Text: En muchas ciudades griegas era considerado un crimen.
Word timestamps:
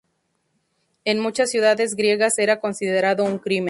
En 1.05 1.19
muchas 1.19 1.51
ciudades 1.51 1.93
griegas 1.93 2.39
era 2.39 2.59
considerado 2.59 3.23
un 3.23 3.37
crimen. 3.37 3.59